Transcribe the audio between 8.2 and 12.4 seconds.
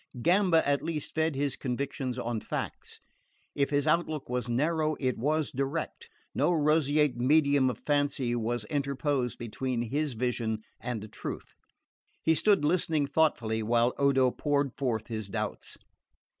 was interposed between his vision and the truth. He